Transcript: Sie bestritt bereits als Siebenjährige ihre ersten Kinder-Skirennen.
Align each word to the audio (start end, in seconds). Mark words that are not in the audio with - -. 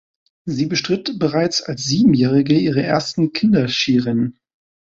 Sie 0.45 0.65
bestritt 0.65 1.19
bereits 1.19 1.61
als 1.61 1.83
Siebenjährige 1.83 2.57
ihre 2.57 2.81
ersten 2.81 3.33
Kinder-Skirennen. 3.33 4.39